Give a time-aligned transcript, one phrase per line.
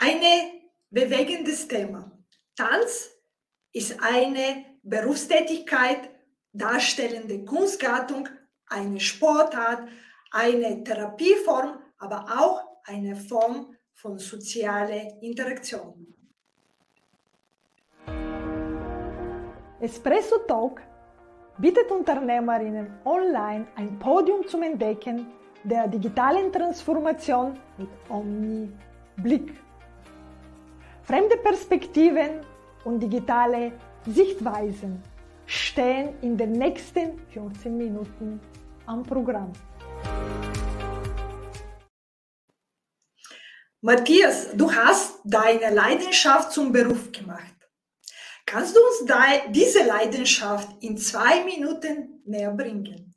[0.00, 0.20] Ein
[0.90, 2.10] bewegendes Thema.
[2.54, 3.10] Tanz
[3.72, 6.08] ist eine Berufstätigkeit
[6.52, 8.28] darstellende Kunstgattung,
[8.68, 9.88] eine Sportart,
[10.30, 16.14] eine Therapieform, aber auch eine Form von sozialer Interaktion.
[19.80, 20.80] Espresso Talk
[21.58, 25.26] bietet Unternehmerinnen online ein Podium zum Entdecken
[25.64, 29.67] der digitalen Transformation mit Omni-Blick.
[31.08, 32.42] Fremde Perspektiven
[32.84, 33.72] und digitale
[34.04, 35.02] Sichtweisen
[35.46, 38.38] stehen in den nächsten 14 Minuten
[38.84, 39.50] am Programm.
[43.80, 47.56] Matthias, du hast deine Leidenschaft zum Beruf gemacht.
[48.44, 49.10] Kannst du uns
[49.48, 53.07] diese Leidenschaft in zwei Minuten näher bringen?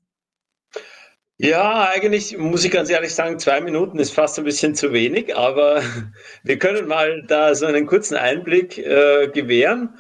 [1.44, 5.36] Ja, eigentlich muss ich ganz ehrlich sagen, zwei Minuten ist fast ein bisschen zu wenig,
[5.36, 5.82] aber
[6.44, 9.98] wir können mal da so einen kurzen Einblick äh, gewähren.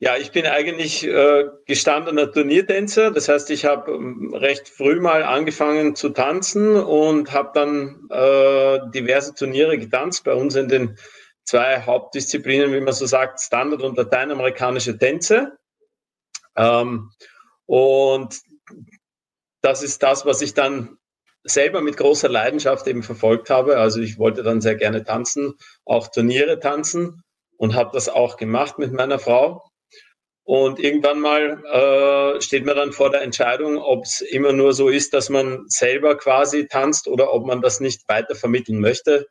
[0.00, 3.10] Ja, ich bin eigentlich äh, gestandener Turniertänzer.
[3.10, 8.80] Das heißt, ich habe ähm, recht früh mal angefangen zu tanzen und habe dann äh,
[8.90, 10.98] diverse Turniere getanzt bei uns in den
[11.42, 15.56] zwei Hauptdisziplinen, wie man so sagt, Standard- und lateinamerikanische Tänze.
[16.54, 17.12] Ähm,
[17.64, 18.42] und
[19.62, 20.98] das ist das, was ich dann
[21.44, 23.78] selber mit großer Leidenschaft eben verfolgt habe.
[23.78, 27.22] Also ich wollte dann sehr gerne tanzen, auch Turniere tanzen
[27.56, 29.62] und habe das auch gemacht mit meiner Frau.
[30.44, 34.88] Und irgendwann mal äh, steht man dann vor der Entscheidung, ob es immer nur so
[34.88, 39.28] ist, dass man selber quasi tanzt oder ob man das nicht weiter vermitteln möchte.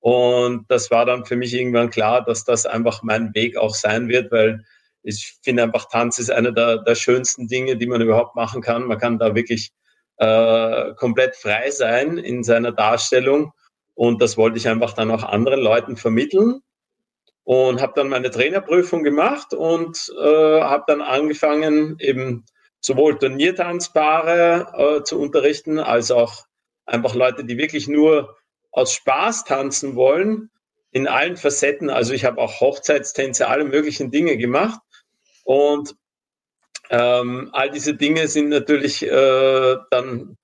[0.00, 4.08] Und das war dann für mich irgendwann klar, dass das einfach mein Weg auch sein
[4.08, 4.64] wird, weil
[5.02, 8.84] ich finde einfach, Tanz ist eine der, der schönsten Dinge, die man überhaupt machen kann.
[8.84, 9.72] Man kann da wirklich
[10.18, 13.52] äh, komplett frei sein in seiner Darstellung.
[13.94, 16.60] Und das wollte ich einfach dann auch anderen Leuten vermitteln.
[17.44, 22.44] Und habe dann meine Trainerprüfung gemacht und äh, habe dann angefangen, eben
[22.80, 26.44] sowohl Turniertanzpaare äh, zu unterrichten, als auch
[26.86, 28.36] einfach Leute, die wirklich nur
[28.70, 30.50] aus Spaß tanzen wollen,
[30.92, 31.90] in allen Facetten.
[31.90, 34.80] Also ich habe auch Hochzeitstänze, alle möglichen Dinge gemacht.
[35.44, 35.94] Und
[36.90, 40.36] ähm, all diese Dinge sind natürlich äh, dann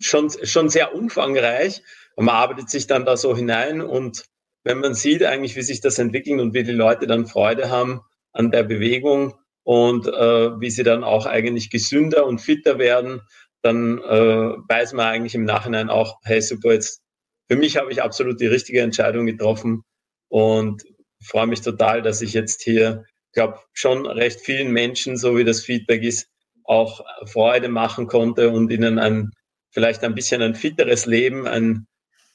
[0.00, 1.82] schon, schon sehr umfangreich.
[2.14, 4.24] Und man arbeitet sich dann da so hinein und
[4.66, 8.00] wenn man sieht eigentlich, wie sich das entwickelt und wie die Leute dann Freude haben
[8.32, 13.20] an der Bewegung und äh, wie sie dann auch eigentlich gesünder und fitter werden,
[13.62, 17.00] dann äh, weiß man eigentlich im Nachhinein auch, hey super, jetzt
[17.48, 19.84] für mich habe ich absolut die richtige Entscheidung getroffen
[20.28, 20.82] und
[21.22, 23.04] freue mich total, dass ich jetzt hier,
[23.36, 26.28] glaube schon recht vielen Menschen, so wie das Feedback ist,
[26.64, 29.30] auch Freude machen konnte und ihnen ein
[29.70, 31.86] vielleicht ein bisschen ein fitteres Leben, ein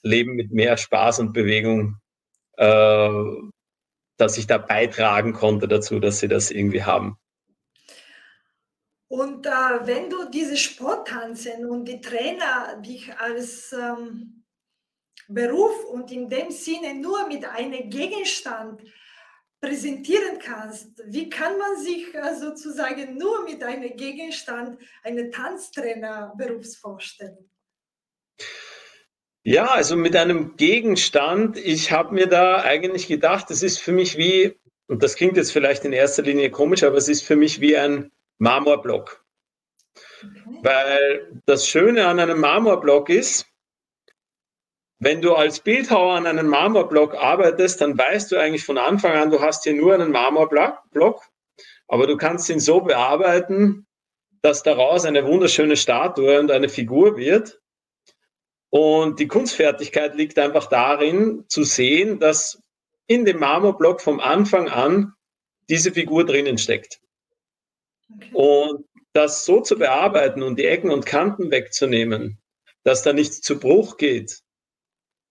[0.04, 1.98] Leben mit mehr Spaß und Bewegung,
[2.58, 3.10] äh,
[4.18, 7.18] dass ich da beitragen konnte dazu, dass sie das irgendwie haben.
[9.08, 9.50] Und äh,
[9.84, 14.46] wenn du diese Sporttanzen und die Trainer dich als ähm,
[15.28, 18.82] Beruf und in dem Sinne nur mit einem Gegenstand
[19.62, 27.50] präsentieren kannst, wie kann man sich äh, sozusagen nur mit einem Gegenstand einen Tanztrainer-Berufs vorstellen?
[29.44, 34.18] Ja, also mit einem Gegenstand, ich habe mir da eigentlich gedacht, das ist für mich
[34.18, 37.62] wie, und das klingt jetzt vielleicht in erster Linie komisch, aber es ist für mich
[37.62, 39.24] wie ein Marmorblock.
[39.96, 40.60] Okay.
[40.62, 43.51] Weil das Schöne an einem Marmorblock ist,
[45.02, 49.32] wenn du als Bildhauer an einem Marmorblock arbeitest, dann weißt du eigentlich von Anfang an,
[49.32, 51.28] du hast hier nur einen Marmorblock,
[51.88, 53.88] aber du kannst ihn so bearbeiten,
[54.44, 57.60] dass daraus eine wunderschöne Statue und eine Figur wird.
[58.70, 62.62] Und die Kunstfertigkeit liegt einfach darin, zu sehen, dass
[63.08, 65.14] in dem Marmorblock vom Anfang an
[65.68, 67.02] diese Figur drinnen steckt.
[68.16, 68.30] Okay.
[68.34, 72.40] Und das so zu bearbeiten und die Ecken und Kanten wegzunehmen,
[72.84, 74.41] dass da nichts zu Bruch geht,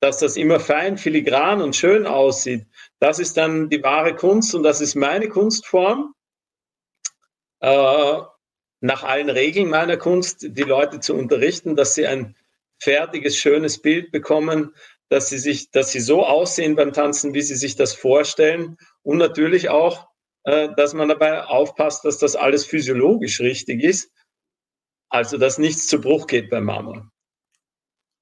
[0.01, 2.67] dass das immer fein, filigran und schön aussieht.
[2.99, 6.15] Das ist dann die wahre Kunst und das ist meine Kunstform.
[7.61, 8.21] Äh,
[8.81, 12.35] nach allen Regeln meiner Kunst die Leute zu unterrichten, dass sie ein
[12.83, 14.75] fertiges, schönes Bild bekommen,
[15.11, 19.19] dass sie sich, dass sie so aussehen beim Tanzen, wie sie sich das vorstellen und
[19.19, 20.09] natürlich auch,
[20.45, 24.11] äh, dass man dabei aufpasst, dass das alles physiologisch richtig ist,
[25.11, 27.11] also dass nichts zu Bruch geht beim Marmor.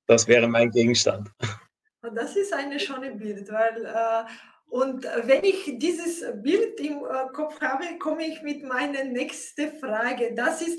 [0.07, 1.31] Das wäre mein Gegenstand.
[2.03, 4.25] Das ist ein schönes Bild, weil äh,
[4.71, 10.35] und wenn ich dieses Bild im äh, Kopf habe, komme ich mit meiner nächsten Frage.
[10.35, 10.79] Das ist,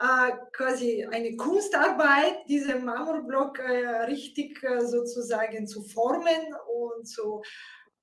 [0.00, 7.42] äh, quasi eine Kunstarbeit, diesen Marmorblock äh, richtig äh, sozusagen zu formen und zu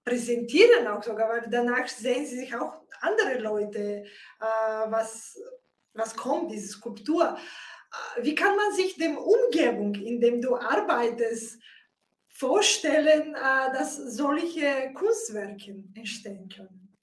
[0.03, 4.05] präsentieren auch sogar, weil danach sehen sie sich auch andere Leute,
[4.39, 5.35] was,
[5.93, 7.35] was kommt, diese Skulptur.
[8.21, 11.59] Wie kann man sich dem Umgebung, in dem du arbeitest,
[12.37, 16.95] vorstellen, äh, dass solche Kunstwerke entstehen können?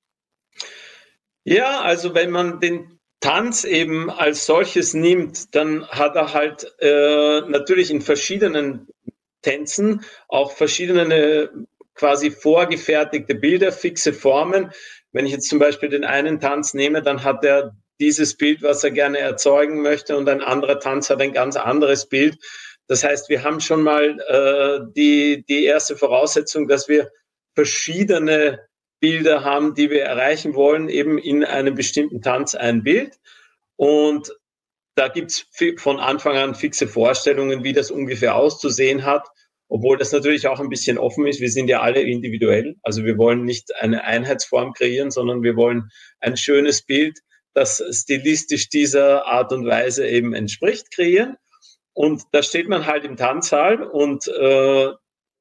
[1.45, 7.41] Ja, also wenn man den Tanz eben als solches nimmt, dann hat er halt äh,
[7.49, 8.89] natürlich in verschiedenen
[9.43, 11.51] Tänzen auch verschiedene
[11.95, 14.73] quasi vorgefertigte Bilder, fixe Formen.
[15.13, 18.83] Wenn ich jetzt zum Beispiel den einen Tanz nehme, dann hat er dieses Bild, was
[18.83, 22.39] er gerne erzeugen möchte, und ein anderer Tanz hat ein ganz anderes Bild.
[22.93, 27.11] Das heißt, wir haben schon mal äh, die, die erste Voraussetzung, dass wir
[27.55, 28.69] verschiedene
[29.01, 33.19] Bilder haben, die wir erreichen wollen, eben in einem bestimmten Tanz ein Bild.
[33.77, 34.37] Und
[34.95, 35.47] da gibt's
[35.79, 39.27] von Anfang an fixe Vorstellungen, wie das ungefähr auszusehen hat,
[39.69, 41.41] obwohl das natürlich auch ein bisschen offen ist.
[41.41, 42.77] Wir sind ja alle individuell.
[42.83, 45.89] Also wir wollen nicht eine Einheitsform kreieren, sondern wir wollen
[46.21, 47.21] ein schönes Bild,
[47.55, 51.39] das stilistisch dieser Art und Weise eben entspricht, kreieren.
[51.95, 54.93] Und da steht man halt im Tanzsaal und äh,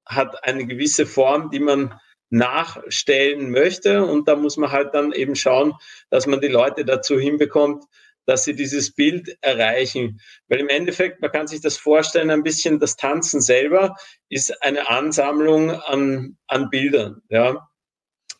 [0.06, 2.00] hat eine gewisse Form, die man
[2.30, 4.06] nachstellen möchte.
[4.06, 5.74] Und da muss man halt dann eben schauen,
[6.09, 7.86] dass man die Leute dazu hinbekommt,
[8.25, 10.19] dass sie dieses Bild erreichen.
[10.48, 13.95] Weil im Endeffekt, man kann sich das vorstellen, ein bisschen das Tanzen selber
[14.30, 17.21] ist eine Ansammlung an, an Bildern.
[17.30, 17.70] Ja.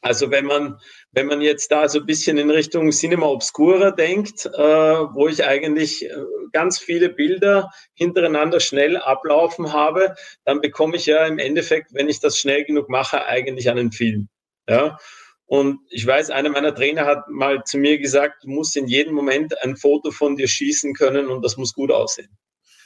[0.01, 0.80] Also wenn man,
[1.12, 5.45] wenn man jetzt da so ein bisschen in Richtung Cinema Obscura denkt, äh, wo ich
[5.45, 6.15] eigentlich äh,
[6.51, 12.19] ganz viele Bilder hintereinander schnell ablaufen habe, dann bekomme ich ja im Endeffekt, wenn ich
[12.19, 14.27] das schnell genug mache, eigentlich einen Film.
[14.68, 14.98] Ja.
[15.45, 19.13] Und ich weiß, einer meiner Trainer hat mal zu mir gesagt, du musst in jedem
[19.13, 22.38] Moment ein Foto von dir schießen können und das muss gut aussehen.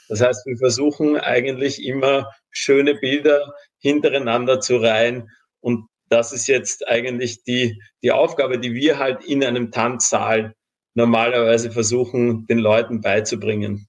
[0.08, 5.30] Das heißt, wir versuchen eigentlich immer schöne Bilder hintereinander zu reihen
[5.60, 10.54] und das ist jetzt eigentlich die, die Aufgabe, die wir halt in einem Tanzsaal
[10.94, 13.88] normalerweise versuchen, den Leuten beizubringen.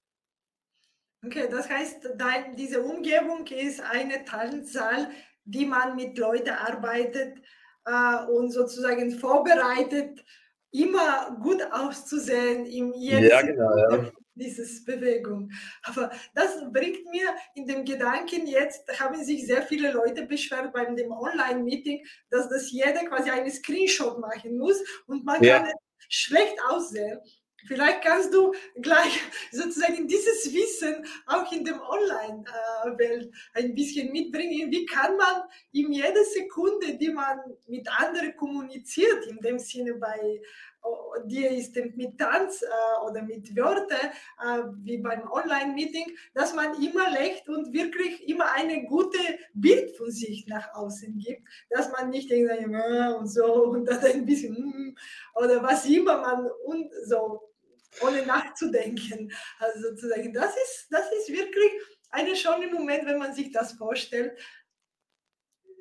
[1.25, 5.10] Okay, das heißt, dein, diese Umgebung ist eine Tanzsaal,
[5.46, 7.40] die man mit Leuten arbeitet
[7.86, 10.24] äh, und sozusagen vorbereitet,
[10.72, 15.51] immer gut auszusehen in jeder ja, genau, ja dieses Bewegung.
[15.84, 20.86] Aber das bringt mir in dem Gedanken, jetzt haben sich sehr viele Leute beschwert bei
[20.86, 25.60] dem Online-Meeting, dass das jeder quasi einen Screenshot machen muss und man ja.
[25.60, 25.74] kann
[26.10, 27.19] schlecht aussehen.
[27.66, 29.19] Vielleicht kannst du gleich
[29.51, 34.72] sozusagen dieses Wissen auch in dem Online-Welt ein bisschen mitbringen.
[34.72, 40.42] Wie kann man in jeder Sekunde, die man mit anderen kommuniziert, in dem Sinne bei
[41.25, 44.12] dir ist mit Tanz äh, oder mit Wörtern,
[44.44, 49.22] äh, wie beim Online-Meeting, dass man immer lächelt und wirklich immer ein gutes
[49.54, 54.04] Bild von sich nach außen gibt, dass man nicht irgendwie äh, und so und dann
[54.04, 54.98] ein bisschen mm,
[55.36, 57.54] oder was immer man und so,
[58.01, 59.31] ohne nachzudenken.
[59.60, 61.72] Also sozusagen, das ist, das ist wirklich
[62.10, 64.38] ein schöner Moment, wenn man sich das vorstellt.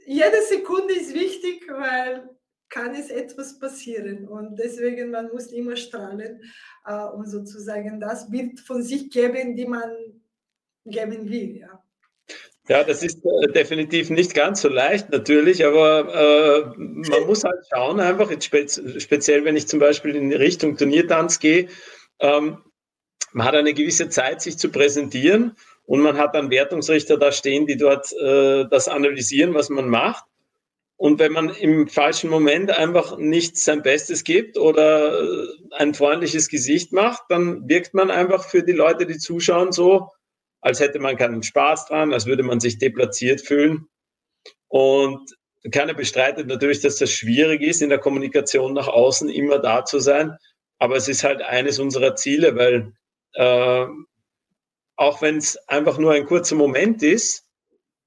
[0.07, 2.36] Jede Sekunde ist wichtig, weil
[2.77, 4.29] kann es etwas passieren.
[4.29, 6.43] Und deswegen, man muss immer strahlen
[6.85, 9.91] äh, und sozusagen das Bild von sich geben, die man
[10.85, 11.57] geben will.
[11.57, 11.83] Ja.
[12.69, 17.65] Ja, das ist äh, definitiv nicht ganz so leicht natürlich, aber äh, man muss halt
[17.73, 18.67] schauen, einfach spe
[18.99, 21.69] speziell, wenn ich zum Beispiel in Richtung Turniertanz gehe,
[22.19, 22.59] ähm,
[23.33, 25.53] man hat eine gewisse Zeit, sich zu präsentieren
[25.85, 30.25] und man hat dann Wertungsrichter da stehen, die dort äh, das analysieren, was man macht.
[30.99, 36.49] Und wenn man im falschen Moment einfach nicht sein Bestes gibt oder äh, ein freundliches
[36.49, 40.11] Gesicht macht, dann wirkt man einfach für die Leute, die zuschauen, so,
[40.63, 43.89] als hätte man keinen Spaß dran, als würde man sich deplatziert fühlen.
[44.69, 45.37] Und
[45.71, 49.99] keiner bestreitet natürlich, dass das schwierig ist, in der Kommunikation nach außen immer da zu
[49.99, 50.37] sein.
[50.79, 52.93] Aber es ist halt eines unserer Ziele, weil
[53.35, 53.87] äh,
[54.97, 57.46] auch wenn es einfach nur ein kurzer Moment ist,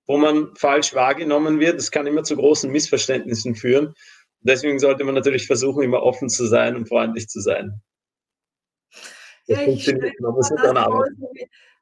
[0.10, 1.78] wo man falsch wahrgenommen wird.
[1.78, 3.94] Das kann immer zu großen Missverständnissen führen.
[4.42, 7.80] deswegen sollte man natürlich versuchen, immer offen zu sein und freundlich zu sein.
[9.46, 10.12] Ja, ich stelle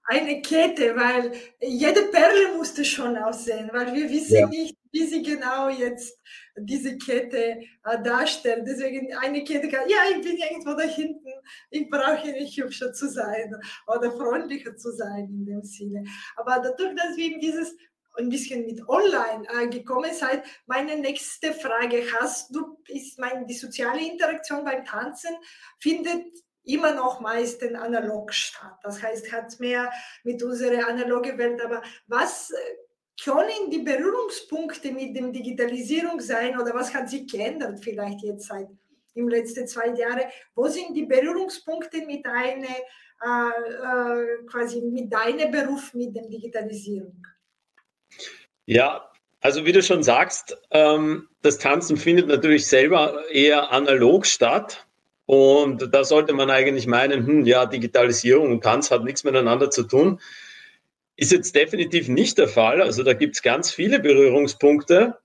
[0.10, 4.48] eine Kette, weil jede Perle musste schon aussehen, weil wir wissen ja.
[4.48, 6.18] nicht, wie sie genau jetzt
[6.58, 8.64] diese Kette äh, darstellt.
[8.66, 11.28] Deswegen eine Kette kann, ja, ich bin irgendwo da hinten,
[11.72, 13.54] ich brauche nicht hübscher zu sein
[13.86, 16.06] oder freundlicher zu sein in dem Sinne.
[16.38, 17.76] Aber dadurch, dass wir eben dieses
[18.18, 20.44] ein bisschen mit online äh, gekommen seid.
[20.66, 25.36] Meine nächste Frage, hast du, ist meine, die soziale Interaktion beim Tanzen,
[25.80, 26.26] findet
[26.64, 28.78] immer noch meist analog statt.
[28.84, 29.92] Das heißt, hat mehr
[30.24, 31.64] mit unserer analogen Welt.
[31.64, 32.56] Aber was äh,
[33.24, 38.68] können die Berührungspunkte mit der Digitalisierung sein oder was hat sich geändert vielleicht jetzt seit
[39.16, 40.30] im letzten zwei Jahren?
[40.54, 47.26] Wo sind die Berührungspunkte mit einer äh, äh, quasi mit deinem Beruf mit der Digitalisierung?
[48.66, 49.10] Ja,
[49.42, 54.86] also wie du schon sagst, ähm, das Tanzen findet natürlich selber eher analog statt.
[55.26, 59.84] Und da sollte man eigentlich meinen, hm, ja, Digitalisierung und Tanz hat nichts miteinander zu
[59.84, 60.22] tun.
[61.18, 62.82] Ist jetzt definitiv nicht der Fall.
[62.82, 65.18] Also da gibt es ganz viele Berührungspunkte.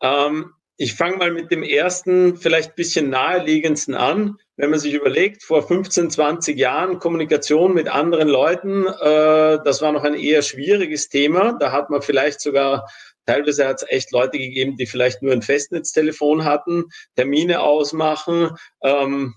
[0.00, 4.38] Ähm, ich fange mal mit dem ersten, vielleicht ein bisschen naheliegendsten an.
[4.62, 9.90] Wenn man sich überlegt, vor 15, 20 Jahren Kommunikation mit anderen Leuten, äh, das war
[9.90, 11.56] noch ein eher schwieriges Thema.
[11.58, 12.86] Da hat man vielleicht sogar
[13.26, 16.84] Teilweise hat es echt Leute gegeben, die vielleicht nur ein Festnetztelefon hatten,
[17.16, 19.34] Termine ausmachen, ähm,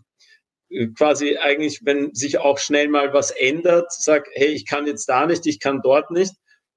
[0.96, 5.26] quasi eigentlich, wenn sich auch schnell mal was ändert, sagt, hey, ich kann jetzt da
[5.26, 6.34] nicht, ich kann dort nicht.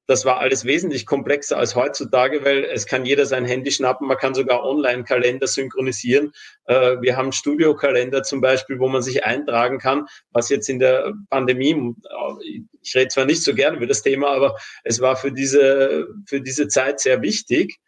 [0.09, 4.17] Das war alles wesentlich komplexer als heutzutage, weil es kann jeder sein Handy schnappen, man
[4.17, 6.33] kann sogar Online-Kalender synchronisieren.
[6.65, 11.12] Äh, wir haben Studiokalender zum Beispiel, wo man sich eintragen kann, was jetzt in der
[11.29, 11.95] Pandemie,
[12.81, 16.41] ich rede zwar nicht so gerne über das Thema, aber es war für diese, für
[16.41, 17.79] diese Zeit sehr wichtig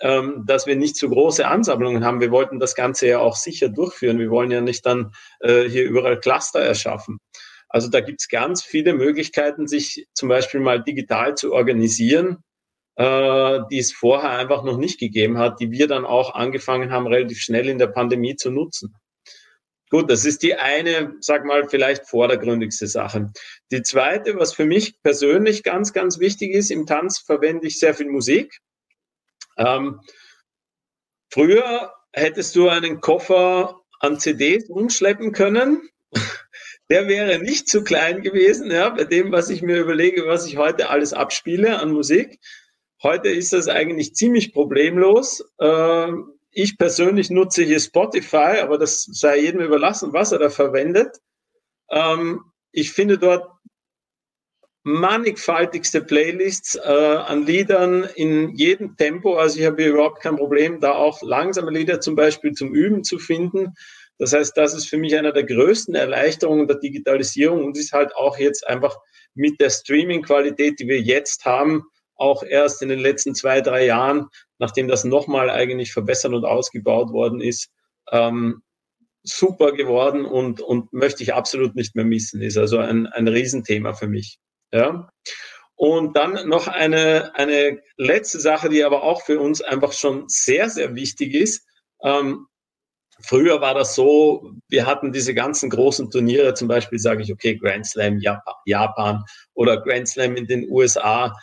[0.00, 2.20] ähm, dass wir nicht zu große Ansammlungen haben.
[2.20, 4.20] Wir wollten das Ganze ja auch sicher durchführen.
[4.20, 7.18] Wir wollen ja nicht dann äh, hier überall Cluster erschaffen.
[7.68, 12.38] Also da gibt es ganz viele Möglichkeiten, sich zum Beispiel mal digital zu organisieren,
[12.96, 17.06] äh, die es vorher einfach noch nicht gegeben hat, die wir dann auch angefangen haben,
[17.06, 18.94] relativ schnell in der Pandemie zu nutzen.
[19.90, 23.32] Gut, das ist die eine, sag mal, vielleicht vordergründigste Sache.
[23.70, 27.94] Die zweite, was für mich persönlich ganz, ganz wichtig ist, im Tanz verwende ich sehr
[27.94, 28.58] viel Musik.
[29.56, 30.00] Ähm,
[31.32, 35.88] früher hättest du einen Koffer an CDs umschleppen können.
[36.90, 40.56] Der wäre nicht zu klein gewesen, ja, bei dem, was ich mir überlege, was ich
[40.56, 42.38] heute alles abspiele an Musik.
[43.02, 45.44] Heute ist das eigentlich ziemlich problemlos.
[45.60, 51.18] Ähm, ich persönlich nutze hier Spotify, aber das sei jedem überlassen, was er da verwendet.
[51.90, 52.40] Ähm,
[52.72, 53.48] ich finde dort
[54.82, 59.36] mannigfaltigste Playlists äh, an Liedern in jedem Tempo.
[59.36, 63.04] Also ich habe hier überhaupt kein Problem, da auch langsame Lieder zum Beispiel zum Üben
[63.04, 63.74] zu finden.
[64.18, 68.14] Das heißt, das ist für mich einer der größten Erleichterungen der Digitalisierung und ist halt
[68.16, 68.96] auch jetzt einfach
[69.34, 71.84] mit der Streaming-Qualität, die wir jetzt haben,
[72.16, 74.26] auch erst in den letzten zwei, drei Jahren,
[74.58, 77.70] nachdem das nochmal eigentlich verbessert und ausgebaut worden ist,
[78.10, 78.62] ähm,
[79.22, 82.42] super geworden und, und möchte ich absolut nicht mehr missen.
[82.42, 84.38] Ist also ein, ein Riesenthema für mich.
[84.72, 85.08] Ja.
[85.76, 90.70] Und dann noch eine, eine letzte Sache, die aber auch für uns einfach schon sehr,
[90.70, 91.64] sehr wichtig ist.
[92.02, 92.46] Ähm,
[93.20, 97.56] früher war das so, wir hatten diese ganzen großen Turniere, zum Beispiel sage ich, okay,
[97.56, 98.20] Grand Slam
[98.64, 101.36] Japan oder Grand Slam in den USA.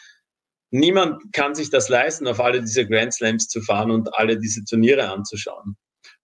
[0.71, 4.63] Niemand kann sich das leisten, auf alle diese Grand Slams zu fahren und alle diese
[4.65, 5.77] Turniere anzuschauen.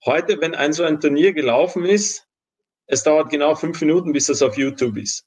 [0.05, 2.27] Heute, wenn ein so ein Turnier gelaufen ist,
[2.87, 5.25] es dauert genau fünf Minuten, bis das auf YouTube ist.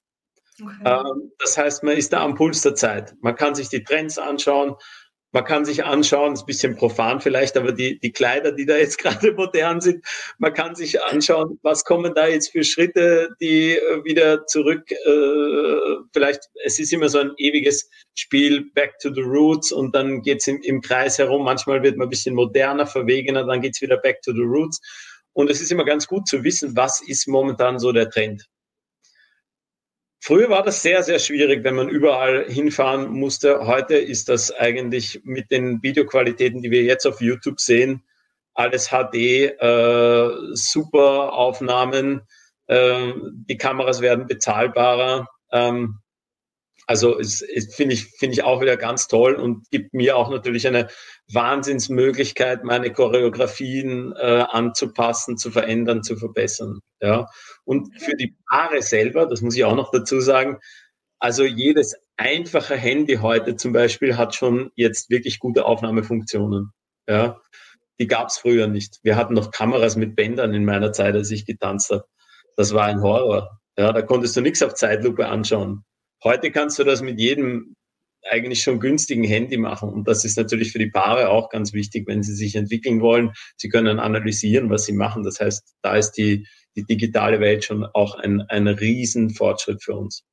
[0.62, 0.74] Okay.
[0.84, 3.14] Ähm, das heißt, man ist da am Puls der Zeit.
[3.20, 4.74] Man kann sich die Trends anschauen.
[5.34, 8.76] Man kann sich anschauen, ist ein bisschen profan vielleicht, aber die, die Kleider, die da
[8.76, 10.04] jetzt gerade modern sind,
[10.38, 15.96] man kann sich anschauen, was kommen da jetzt für Schritte, die äh, wieder zurück, äh,
[16.12, 20.46] vielleicht, es ist immer so ein ewiges Spiel, back to the roots und dann geht's
[20.46, 21.44] im, im Kreis herum.
[21.44, 24.80] Manchmal wird man ein bisschen moderner, verwegener, dann geht's wieder back to the roots.
[25.32, 28.46] Und es ist immer ganz gut zu wissen, was ist momentan so der Trend.
[30.26, 33.66] Früher war das sehr, sehr schwierig, wenn man überall hinfahren musste.
[33.66, 38.02] Heute ist das eigentlich mit den Videoqualitäten, die wir jetzt auf YouTube sehen,
[38.54, 39.14] alles HD,
[39.60, 42.22] äh, super Aufnahmen,
[42.68, 45.28] äh, die Kameras werden bezahlbarer.
[45.52, 45.98] Ähm,
[46.86, 50.30] also es, es finde ich, finde ich auch wieder ganz toll und gibt mir auch
[50.30, 50.88] natürlich eine
[51.32, 56.80] Wahnsinnsmöglichkeit, meine Choreografien äh, anzupassen, zu verändern, zu verbessern.
[57.00, 57.28] Ja.
[57.64, 60.58] Und für die Paare selber, das muss ich auch noch dazu sagen,
[61.18, 66.72] also jedes einfache Handy heute zum Beispiel hat schon jetzt wirklich gute Aufnahmefunktionen.
[67.08, 67.40] Ja.
[67.98, 68.98] Die gab es früher nicht.
[69.02, 72.04] Wir hatten noch Kameras mit Bändern in meiner Zeit, als ich getanzt habe.
[72.56, 73.60] Das war ein Horror.
[73.78, 75.84] Ja, da konntest du nichts auf Zeitlupe anschauen.
[76.24, 77.76] Heute kannst du das mit jedem
[78.30, 79.90] eigentlich schon günstigen Handy machen.
[79.90, 83.32] Und das ist natürlich für die Paare auch ganz wichtig, wenn sie sich entwickeln wollen.
[83.56, 85.22] Sie können analysieren, was sie machen.
[85.22, 90.24] Das heißt, da ist die, die digitale Welt schon auch ein, ein Riesenfortschritt für uns.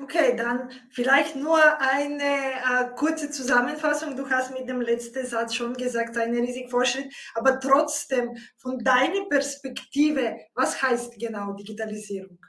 [0.00, 4.16] Okay, dann vielleicht nur eine äh, kurze Zusammenfassung.
[4.16, 9.28] Du hast mit dem letzten Satz schon gesagt, ein riesiger Fortschritt, aber trotzdem von deiner
[9.28, 12.40] Perspektive, was heißt genau Digitalisierung?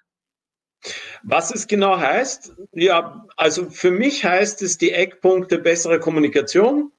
[1.23, 2.53] Was es genau heißt?
[2.73, 6.91] Ja, also für mich heißt es die Eckpunkte bessere Kommunikation,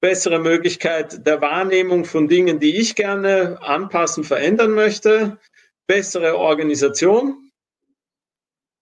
[0.00, 5.38] bessere Möglichkeit der Wahrnehmung von Dingen, die ich gerne anpassen, verändern möchte,
[5.86, 7.44] bessere Organisation,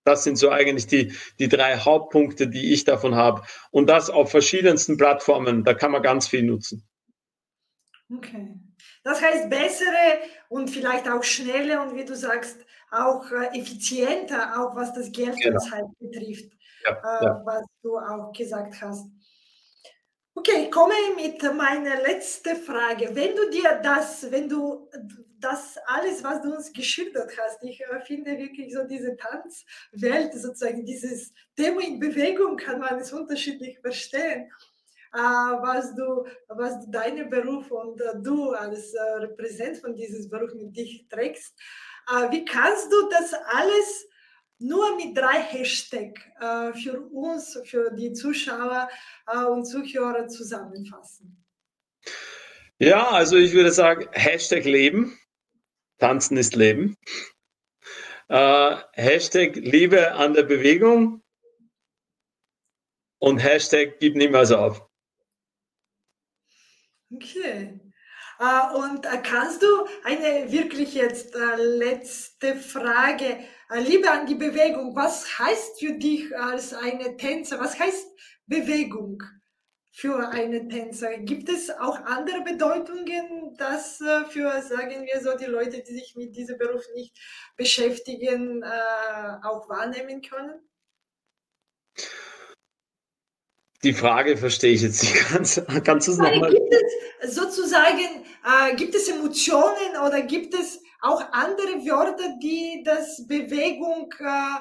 [0.04, 3.42] das sind so eigentlich die, die drei Hauptpunkte, die ich davon habe.
[3.70, 5.64] Und das auf verschiedensten Plattformen.
[5.64, 6.84] Da kann man ganz viel nutzen.
[8.12, 8.54] Okay.
[9.04, 12.58] Das heißt bessere und vielleicht auch schnelle und wie du sagst,
[12.92, 15.54] auch äh, effizienter, auch was das Geld genau.
[15.54, 16.52] und Zeit betrifft,
[16.84, 17.42] ja, äh, ja.
[17.44, 19.06] was du auch gesagt hast.
[20.34, 23.14] Okay, ich komme mit meiner letzten Frage.
[23.14, 24.88] Wenn du dir das, wenn du
[25.38, 30.84] das alles, was du uns geschildert hast, ich äh, finde wirklich so diese Tanzwelt, sozusagen
[30.84, 34.50] dieses Thema in Bewegung, kann man es unterschiedlich verstehen.
[35.14, 40.74] Äh, was du, was deine Beruf und äh, du als Repräsentant von diesem Beruf mit
[40.76, 41.54] dich trägst.
[42.08, 44.06] Äh, wie kannst du das alles
[44.58, 48.88] nur mit drei Hashtags äh, für uns, für die Zuschauer
[49.50, 51.44] und Zuhörer zusammenfassen?
[52.78, 55.18] Ja, also ich würde sagen, Hashtag Leben.
[55.98, 56.96] Tanzen ist Leben.
[58.28, 61.22] Äh, Hashtag Liebe an der Bewegung
[63.20, 64.88] und Hashtag gib niemals auf.
[67.14, 67.78] Okay.
[68.42, 69.68] Uh, und uh, kannst du
[70.02, 73.38] eine wirklich jetzt uh, letzte Frage,
[73.86, 78.08] Liebe an die Bewegung, was heißt für dich als eine Tänzer, was heißt
[78.46, 79.22] Bewegung?
[79.94, 81.18] für einen Tänzer.
[81.18, 86.14] Gibt es auch andere Bedeutungen, dass äh, für, sagen wir so, die Leute, die sich
[86.16, 87.14] mit diesem Beruf nicht
[87.56, 90.71] beschäftigen, äh, auch wahrnehmen können?
[93.82, 95.60] Die Frage verstehe ich jetzt nicht ganz.
[95.84, 96.50] Kannst du es nochmal?
[96.50, 96.74] Gibt
[97.20, 104.12] es sozusagen, äh, gibt es Emotionen oder gibt es auch andere Wörter, die das Bewegung
[104.20, 104.60] äh,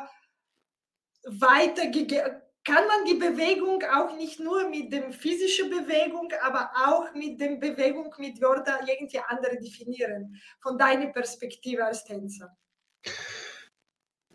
[1.40, 7.40] weitergegeben kann man die Bewegung auch nicht nur mit der physischen Bewegung, aber auch mit
[7.42, 12.56] der Bewegung mit Wörtern irgendwie andere definieren, von deiner Perspektive als Tänzer?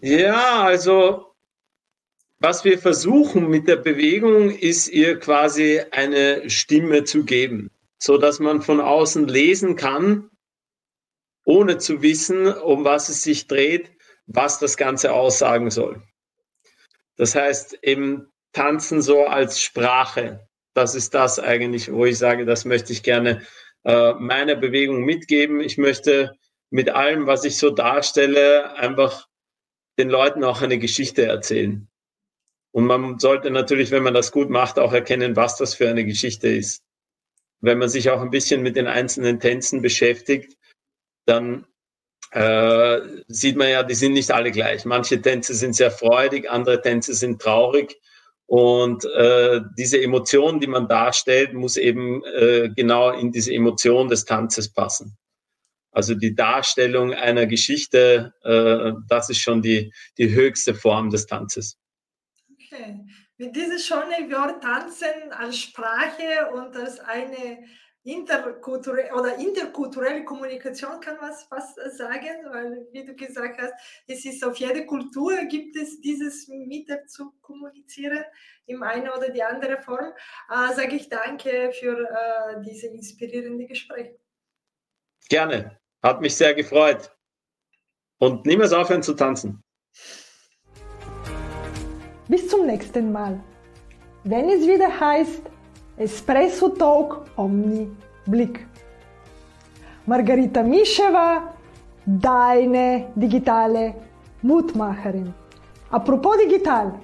[0.01, 1.36] Ja, also
[2.39, 8.41] was wir versuchen mit der Bewegung ist ihr quasi eine Stimme zu geben, so dass
[8.41, 10.31] man von außen lesen kann,
[11.45, 13.91] ohne zu wissen, um was es sich dreht,
[14.27, 16.03] was das Ganze aussagen soll.
[17.17, 20.47] Das heißt, eben Tanzen so als Sprache.
[20.75, 23.47] Das ist das eigentlich, wo ich sage, das möchte ich gerne
[23.85, 25.61] äh, meiner Bewegung mitgeben.
[25.61, 26.33] Ich möchte
[26.71, 29.29] mit allem, was ich so darstelle, einfach
[29.99, 31.89] den Leuten auch eine Geschichte erzählen.
[32.77, 36.05] Und man sollte natürlich, wenn man das gut macht, auch erkennen, was das für eine
[36.05, 36.83] Geschichte ist.
[37.63, 40.59] Wenn man sich auch ein bisschen mit den einzelnen Tänzen beschäftigt,
[41.25, 41.65] dann
[42.33, 44.85] äh, sieht man ja, die sind nicht alle gleich.
[44.85, 47.99] Manche Tänze sind sehr freudig, andere Tänze sind traurig.
[48.45, 54.27] Und äh, diese Emotion, die man darstellt, muss eben äh, genau in diese Emotion des
[54.27, 55.17] Tanzes passen.
[55.93, 61.79] Also die Darstellung einer Geschichte, äh, das ist schon die, die höchste Form des Tanzes.
[62.77, 63.07] Okay.
[63.39, 67.65] Mit diesem schönen Wort Tanzen als Sprache und als eine
[68.03, 73.75] interkulturelle oder interkulturelle Kommunikation kann man was sagen, weil wie du gesagt hast,
[74.07, 78.25] es ist auf jede Kultur gibt es dieses Mittel zu kommunizieren
[78.67, 80.13] in eine oder die andere Form.
[80.51, 84.15] Äh, sage ich danke für äh, diese inspirierende Gespräch.
[85.29, 87.11] Gerne, hat mich sehr gefreut.
[88.19, 89.66] Und niemals aufhören zu tanzen.
[92.29, 93.39] Bis zum nächsten Mal.
[94.25, 95.43] Wenn es wieder heißt,
[95.97, 97.89] Espresso Talk Omni
[98.27, 98.67] Blick.
[100.07, 101.55] Margarita Mischeva,
[102.05, 103.95] deine digitale
[104.43, 105.33] Mutmacherin.
[105.91, 106.95] Apropos digital,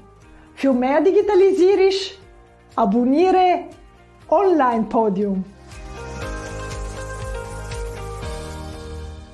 [0.56, 2.16] für mehr Digitalisierung
[2.74, 3.66] abonniere
[4.28, 5.44] Online Podium.